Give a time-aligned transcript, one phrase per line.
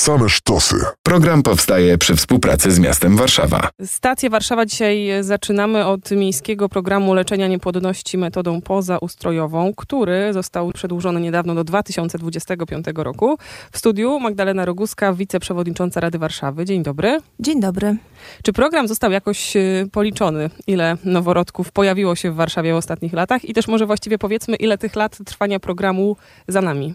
[0.00, 0.76] Same sztosy.
[1.02, 3.68] Program powstaje przy współpracy z miastem Warszawa.
[3.84, 11.54] Stację Warszawa dzisiaj zaczynamy od miejskiego programu leczenia niepłodności metodą pozaustrojową, który został przedłużony niedawno
[11.54, 13.38] do 2025 roku.
[13.72, 16.64] W studiu Magdalena Roguska, wiceprzewodnicząca Rady Warszawy.
[16.64, 17.18] Dzień dobry.
[17.40, 17.96] Dzień dobry.
[18.42, 20.50] Czy program został jakoś y, policzony?
[20.66, 23.44] Ile noworodków pojawiło się w Warszawie w ostatnich latach?
[23.44, 26.16] I też może właściwie powiedzmy, ile tych lat trwania programu
[26.48, 26.94] za nami?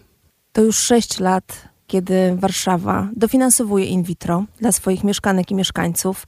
[0.52, 6.27] To już 6 lat kiedy Warszawa dofinansowuje in vitro dla swoich mieszkanek i mieszkańców,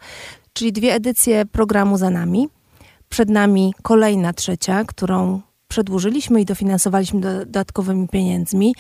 [0.54, 2.50] czyli dwie edycje programu za nami.
[3.10, 8.76] Przed nami kolejna trzecia, którą przedłużyliśmy i dofinansowaliśmy dodatkowymi pieniędzmi.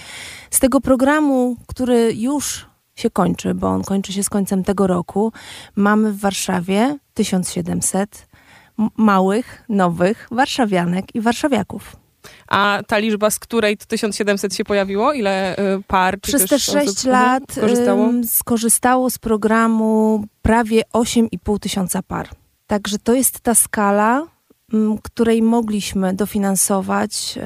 [0.52, 2.66] Z tego programu, który już
[2.96, 5.34] się kończy, bo on kończy się z końcem tego roku,
[5.76, 8.28] mamy w Warszawie 1700
[8.98, 12.07] małych, nowych warszawianek i warszawiaków.
[12.48, 15.14] A ta liczba, z której 1700 się pojawiło?
[15.14, 16.20] Ile y, par?
[16.20, 18.10] Przez te 6 lat skorzystało?
[18.26, 22.30] skorzystało z programu prawie 8,5 tysiąca par.
[22.68, 24.28] Także to jest ta skala,
[25.04, 27.40] której mogliśmy dofinansować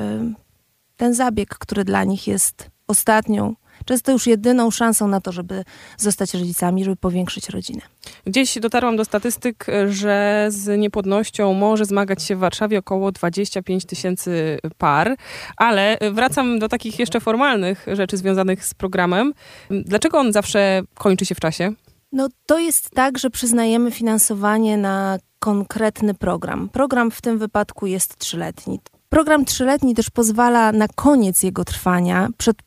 [0.97, 5.63] ten zabieg, który dla nich jest ostatnią często już jedyną szansą na to, żeby
[5.97, 7.81] zostać rodzicami, żeby powiększyć rodzinę.
[8.25, 14.59] Gdzieś dotarłam do statystyk, że z niepłodnością może zmagać się w Warszawie około 25 tysięcy
[14.77, 15.15] par,
[15.57, 19.33] ale wracam do takich jeszcze formalnych rzeczy związanych z programem.
[19.69, 21.73] Dlaczego on zawsze kończy się w czasie?
[22.11, 26.69] No to jest tak, że przyznajemy finansowanie na konkretny program.
[26.69, 28.79] Program w tym wypadku jest trzyletni.
[29.09, 32.57] Program trzyletni też pozwala na koniec jego trwania, przed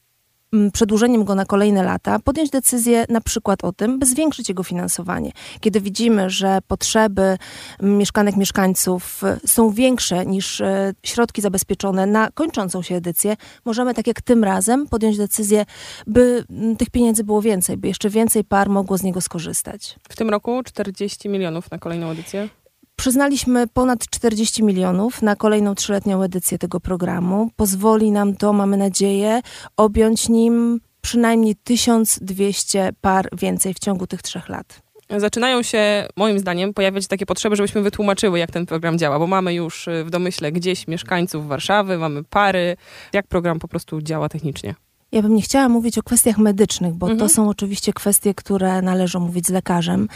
[0.73, 5.33] przedłużeniem go na kolejne lata, podjąć decyzję na przykład o tym, by zwiększyć jego finansowanie.
[5.61, 7.39] Kiedy widzimy, że potrzeby
[7.83, 14.23] mieszkanek, mieszkańców są większe niż e, środki zabezpieczone na kończącą się edycję, możemy tak jak
[14.23, 15.65] tym razem podjąć decyzję,
[16.07, 16.45] by
[16.79, 19.97] tych pieniędzy było więcej, by jeszcze więcej par mogło z niego skorzystać.
[20.09, 22.49] W tym roku 40 milionów na kolejną edycję?
[22.97, 27.51] Przyznaliśmy ponad 40 milionów na kolejną trzyletnią edycję tego programu.
[27.57, 29.41] Pozwoli nam to, mamy nadzieję,
[29.77, 34.83] objąć nim przynajmniej 1200 par więcej w ciągu tych trzech lat.
[35.11, 39.55] Zaczynają się, moim zdaniem, pojawiać takie potrzeby, żebyśmy wytłumaczyły, jak ten program działa, bo mamy
[39.55, 42.77] już w domyśle gdzieś mieszkańców Warszawy, mamy pary,
[43.13, 44.75] jak program po prostu działa technicznie.
[45.15, 47.19] Ja bym nie chciała mówić o kwestiach medycznych, bo mhm.
[47.19, 50.09] to są oczywiście kwestie, które należą mówić z lekarzem,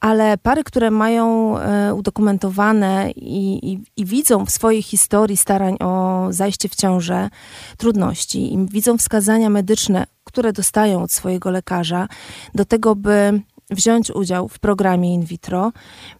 [0.00, 6.26] ale pary, które mają e, udokumentowane i, i, i, widzą w swojej historii starań o
[6.30, 7.30] zajście w ciążę
[7.76, 12.08] trudności i widzą wskazania medyczne, które dostają od swojego lekarza,
[12.54, 15.72] do tego, by wziąć udział w programie in vitro,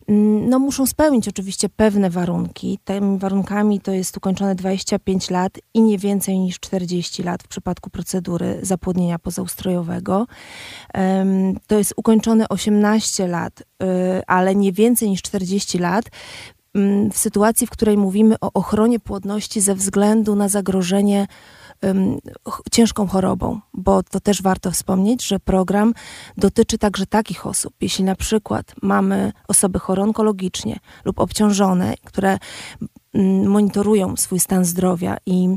[0.09, 2.79] mm, no muszą spełnić oczywiście pewne warunki.
[2.85, 7.91] Tymi warunkami to jest ukończone 25 lat i nie więcej niż 40 lat w przypadku
[7.91, 10.27] procedury zapłodnienia pozaustrojowego.
[11.67, 13.65] To jest ukończone 18 lat, y,
[14.27, 16.05] ale nie więcej niż 40 lat
[16.75, 21.27] mm, w sytuacji, w której mówimy o ochronie płodności ze względu na zagrożenie
[22.71, 25.95] ciężką chorobą, bo to też warto wspomnieć, że program
[26.37, 27.75] dotyczy także takich osób.
[27.81, 32.39] Jeśli na przykład mamy osoby chore onkologicznie lub obciążone, które
[33.45, 35.49] monitorują swój stan zdrowia i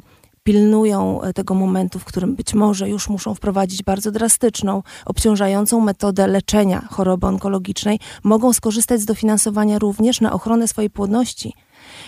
[0.44, 6.27] pilnują e, tego momentu, w którym być może już muszą wprowadzić bardzo drastyczną, obciążającą metodę
[6.27, 11.53] leczenia choroby onkologicznej, mogą skorzystać z dofinansowania również na ochronę swojej płodności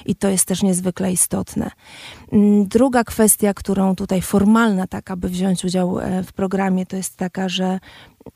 [0.05, 1.71] i to jest też niezwykle istotne.
[2.31, 7.15] Mm, druga kwestia, którą tutaj formalna, tak aby wziąć udział e, w programie, to jest
[7.15, 7.79] taka, że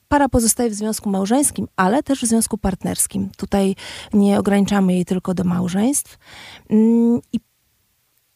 [0.08, 3.30] para pozostaje w związku małżeńskim, ale też w związku partnerskim.
[3.38, 3.76] Tutaj
[4.14, 6.18] nie ograniczamy jej tylko do małżeństw.
[6.70, 7.40] Mm, I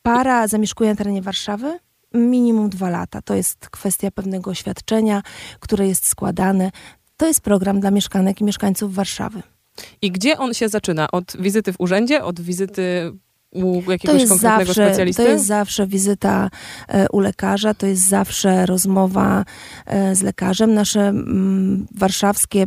[0.02, 1.80] para zamieszkuje na terenie Warszawy
[2.14, 3.22] minimum dwa lata.
[3.22, 5.22] To jest kwestia pewnego oświadczenia,
[5.60, 6.72] które jest składane.
[7.18, 9.44] To jest program dla mieszkanek i mieszkańców Warszawy.
[10.02, 11.08] I gdzie on się zaczyna?
[11.12, 13.12] Od wizyty w urzędzie, od wizyty
[13.52, 15.24] u jakiegoś konkretnego zawsze, specjalisty?
[15.24, 16.50] To jest zawsze wizyta
[16.88, 19.46] e, u lekarza, to jest zawsze rozmowa
[19.86, 20.74] e, z lekarzem.
[20.74, 22.66] Nasze mm, warszawskie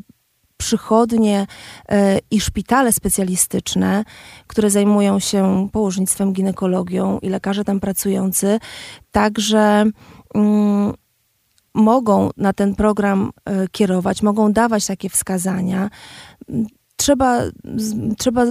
[0.56, 1.46] przychodnie
[1.88, 4.04] e, i szpitale specjalistyczne,
[4.46, 8.58] które zajmują się położnictwem, ginekologią i lekarze tam pracujący,
[9.10, 9.84] także
[10.34, 10.94] mm,
[11.74, 13.30] mogą na ten program
[13.72, 15.90] kierować, mogą dawać takie wskazania
[17.00, 17.42] trzeba,
[18.18, 18.44] trzeba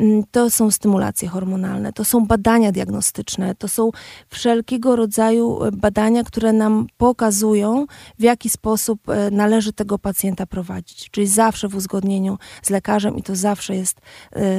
[0.01, 3.91] Ym, To są stymulacje hormonalne, to są badania diagnostyczne, to są
[4.29, 7.87] wszelkiego rodzaju y, badania, które nam pokazują,
[8.19, 11.11] w jaki sposób y, należy tego pacjenta prowadzić.
[11.11, 14.01] Czyli zawsze w uzgodnieniu z lekarzem i to zawsze jest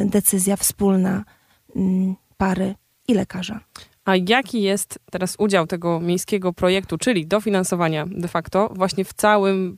[0.05, 1.23] decyzja wspólna
[2.37, 2.75] pary
[3.07, 3.59] i lekarza.
[4.05, 9.77] A jaki jest teraz udział tego miejskiego projektu, czyli dofinansowania de facto właśnie w całym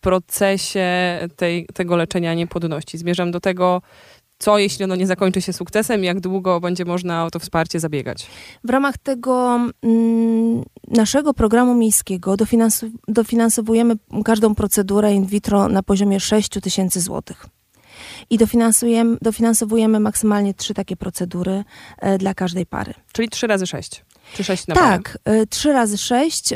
[0.00, 0.88] procesie
[1.36, 2.98] tej, tego leczenia niepłodności?
[2.98, 3.82] Zmierzam do tego,
[4.38, 8.26] co jeśli ono nie zakończy się sukcesem, jak długo będzie można o to wsparcie zabiegać?
[8.64, 16.20] W ramach tego mm, naszego programu miejskiego dofinansu- dofinansowujemy każdą procedurę in vitro na poziomie
[16.20, 17.46] 6 tysięcy złotych
[18.30, 21.64] i dofinansujemy, dofinansowujemy maksymalnie trzy takie procedury
[21.98, 22.94] e, dla każdej pary.
[23.12, 24.04] Czyli trzy razy sześć.
[24.34, 26.52] Czy 6 na Tak, e, trzy razy sześć.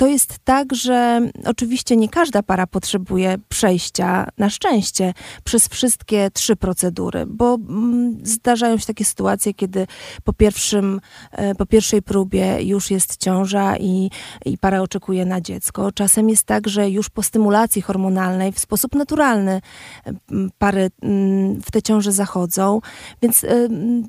[0.00, 5.14] To jest tak, że oczywiście nie każda para potrzebuje przejścia na szczęście
[5.44, 9.86] przez wszystkie trzy procedury, bo mm, zdarzają się takie sytuacje, kiedy
[10.24, 11.00] po, pierwszym,
[11.32, 14.10] e, po pierwszej próbie już jest ciąża i,
[14.44, 15.92] i para oczekuje na dziecko.
[15.92, 19.60] Czasem jest tak, że już po stymulacji hormonalnej w sposób naturalny
[20.04, 20.90] m, pary
[21.64, 22.80] w te ciąże zachodzą,
[23.22, 24.08] więc ym,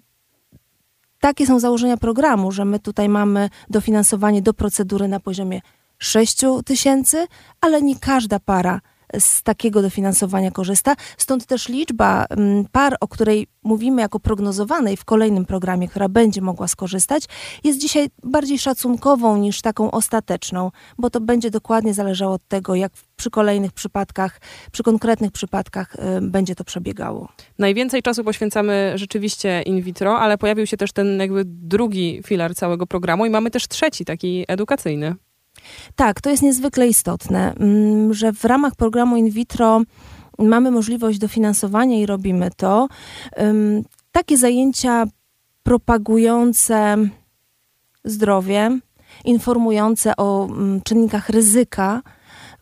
[1.19, 5.61] takie są założenia programu, że my tutaj mamy dofinansowanie do procedury na poziomie
[6.01, 7.27] 6 tysięcy,
[7.61, 8.81] ale nie każda para
[9.19, 10.95] z takiego dofinansowania korzysta.
[11.17, 16.41] Stąd też liczba mm, par, o której mówimy jako prognozowanej w kolejnym programie, która będzie
[16.41, 17.23] mogła skorzystać,
[17.63, 22.91] jest dzisiaj bardziej szacunkową niż taką ostateczną, bo to będzie dokładnie zależało od tego, jak
[23.15, 27.29] przy kolejnych przypadkach, przy konkretnych przypadkach y, będzie to przebiegało.
[27.59, 32.87] Najwięcej czasu poświęcamy rzeczywiście in vitro, ale pojawił się też ten jakby drugi filar całego
[32.87, 35.15] programu i mamy też trzeci, taki edukacyjny.
[35.95, 39.81] Tak, to jest niezwykle istotne, mm, że w ramach programu in vitro
[40.39, 42.87] mamy możliwość dofinansowania i robimy to.
[44.11, 45.05] Takie zajęcia
[45.63, 46.97] propagujące
[48.03, 48.79] zdrowie,
[49.25, 52.01] informujące o mm, czynnikach ryzyka,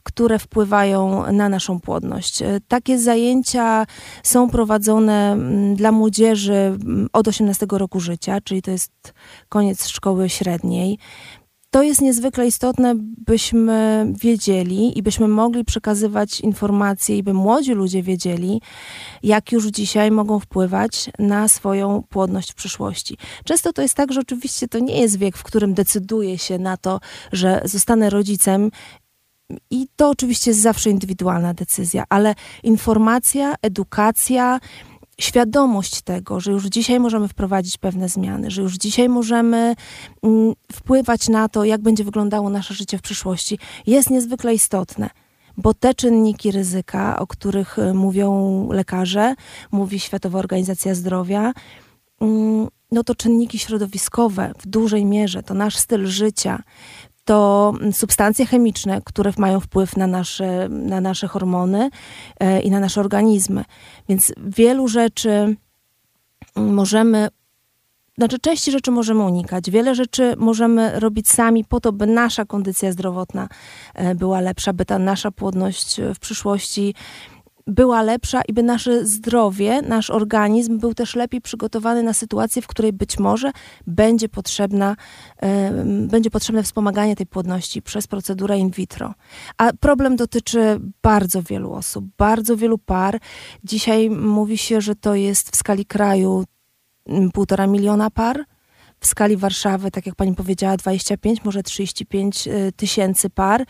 [0.04, 2.42] które wpływają na naszą płodność.
[2.42, 3.86] E, Takie zajęcia
[4.24, 6.78] są prowadzone mm, dla młodzieży
[7.14, 9.14] od 18 roku życia, czyli to jest
[9.50, 11.00] koniec szkoły średniej.
[11.72, 18.04] To jest niezwykle istotne, byśmy wiedzieli i byśmy mogli przekazywać informacje i by młodzi ludzie
[18.04, 18.62] wiedzieli,
[19.24, 23.18] jak już dzisiaj mogą wpływać na swoją płodność w przyszłości.
[23.44, 26.78] Często to jest tak, że oczywiście to nie jest wiek, w którym decyduje się na
[26.78, 27.00] to,
[27.32, 28.72] że zostanę rodzicem.
[29.72, 34.60] I to oczywiście jest zawsze indywidualna decyzja, ale informacja, edukacja,
[35.20, 39.76] świadomość tego, że już dzisiaj możemy wprowadzić pewne zmiany, że już dzisiaj możemy
[40.24, 45.10] mm, wpływać na to, jak będzie wyglądało nasze życie w przyszłości, jest niezwykle istotne.
[45.58, 49.36] Bo te czynniki ryzyka, o których y, mówią lekarze,
[49.72, 51.54] mówi Światowa Organizacja Zdrowia,
[52.22, 56.64] mm, no to czynniki środowiskowe w dużej mierze, to nasz styl życia,
[57.30, 61.90] to substancje chemiczne, które mają wpływ na nasze, na nasze hormony
[62.40, 63.66] e, i na nasze organizmy.
[64.10, 65.56] Więc wielu rzeczy
[66.56, 67.28] możemy,
[68.18, 69.72] znaczy części rzeczy możemy unikać.
[69.72, 73.50] Wiele rzeczy możemy robić sami po to, by nasza kondycja zdrowotna
[73.94, 76.96] e, była lepsza, by ta nasza płodność e, w przyszłości
[77.70, 82.68] była lepsza i by nasze zdrowie, nasz organizm był też lepiej przygotowany na sytuację, w
[82.68, 83.52] której być może
[83.88, 84.96] będzie, potrzebna,
[86.08, 89.14] będzie potrzebne wspomaganie tej płodności przez procedurę in vitro.
[89.58, 93.20] A problem dotyczy bardzo wielu osób, bardzo wielu par.
[93.64, 96.44] Dzisiaj mówi się, że to jest w skali kraju
[97.08, 98.46] mm, półtora miliona par.
[99.02, 103.66] W skali Warszawy, tak jak pani powiedziała, 25, może 35 y, tysięcy par.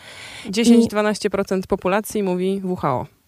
[0.45, 3.18] 10-12% populacji mówi WHO.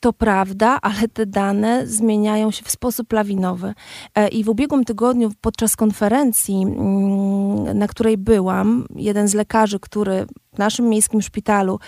[0.00, 3.74] To prawda, ale te dane zmieniają się w sposób lawinowy.
[4.14, 10.26] E, I w ubiegłym tygodniu podczas konferencji, mm, na której byłam, jeden z lekarzy, który
[10.54, 11.78] w naszym miejskim szpitalu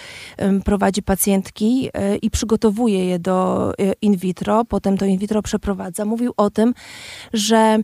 [0.64, 6.04] prowadzi pacjentki e, i przygotowuje je do e, in vitro, potem to in vitro przeprowadza,
[6.04, 6.74] mówił o tym,
[7.32, 7.78] że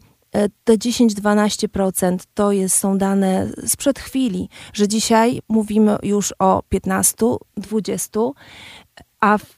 [0.64, 8.32] te 10-12% to jest, są dane sprzed chwili, że dzisiaj mówimy już o 15-20%,
[9.20, 9.57] a w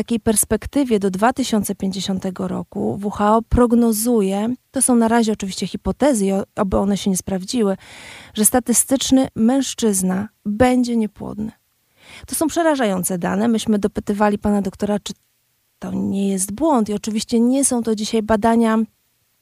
[0.00, 6.24] takiej perspektywie do 2050 roku WHO prognozuje, to są na razie oczywiście hipotezy,
[6.56, 7.76] oby one się nie sprawdziły,
[8.34, 11.52] że statystyczny mężczyzna będzie niepłodny.
[12.26, 13.48] To są przerażające dane.
[13.48, 15.12] Myśmy dopytywali pana doktora, czy
[15.78, 16.88] to nie jest błąd.
[16.88, 18.78] I oczywiście nie są to dzisiaj badania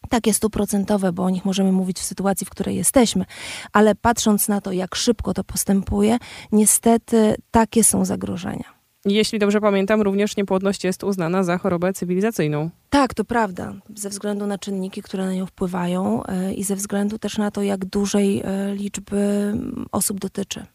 [0.09, 3.25] takie stuprocentowe, bo o nich możemy mówić w sytuacji, w której jesteśmy,
[3.73, 6.19] ale patrząc na to, jak szybko to postępuje,
[6.53, 8.78] niestety takie są zagrożenia.
[9.09, 12.71] Jeśli dobrze pamiętam, również niepłodność jest uznana za chorobę cywilizacyjną.
[12.91, 13.75] Tak, to prawda.
[13.95, 17.63] Ze względu na czynniki, które na nią wpływają e, i ze względu też na to,
[17.63, 19.53] jak dużej e, liczby
[19.93, 20.67] osób dotyczy.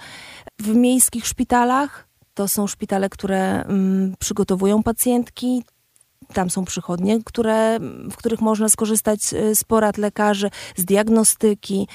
[0.60, 3.66] W miejskich szpitalach to są szpitale, które
[4.20, 5.64] przygotowują pacjentki,
[6.24, 7.80] tam są przychodnie, które,
[8.12, 9.22] w których można skorzystać
[9.54, 11.88] z porad lekarzy, z diagnostyki.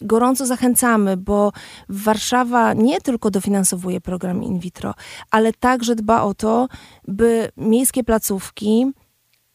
[0.00, 1.52] Gorąco zachęcamy, bo
[1.88, 4.94] Warszawa nie tylko dofinansowuje program in vitro,
[5.30, 6.68] ale także dba o to,
[7.08, 8.86] by miejskie placówki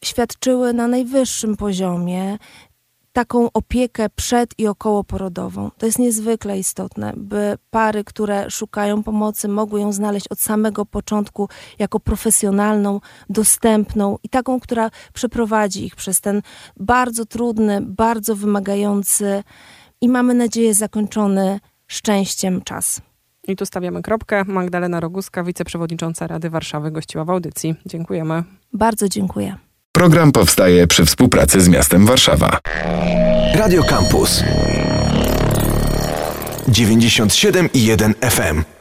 [0.04, 2.38] świadczyły na najwyższym poziomie
[3.18, 5.70] taką opiekę przed i okołoporodową.
[5.78, 11.48] To jest niezwykle istotne, by pary, które szukają pomocy, mogły ją znaleźć od samego początku
[11.78, 16.42] jako profesjonalną, dostępną i taką, która przeprowadzi ich przez ten
[16.76, 19.42] bardzo trudny, bardzo wymagający
[20.00, 23.00] i mamy nadzieję zakończony szczęściem czas.
[23.48, 24.44] I tu stawiamy kropkę.
[24.44, 27.74] Magdalena Roguska, wiceprzewodnicząca Rady Warszawy, gościła w audycji.
[27.86, 28.44] Dziękujemy.
[28.72, 29.67] Bardzo dziękuję.
[29.98, 32.58] Program powstaje przy współpracy z miastem Warszawa.
[33.54, 34.42] Radio Campus
[36.68, 38.77] 97 i 1 FM.